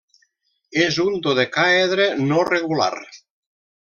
[0.85, 2.93] És un dodecàedre no regular.